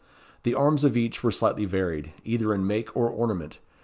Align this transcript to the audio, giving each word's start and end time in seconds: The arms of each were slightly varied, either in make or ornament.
The 0.41 0.55
arms 0.55 0.83
of 0.83 0.97
each 0.97 1.23
were 1.23 1.29
slightly 1.29 1.65
varied, 1.65 2.11
either 2.23 2.55
in 2.55 2.65
make 2.65 2.97
or 2.97 3.07
ornament. 3.07 3.59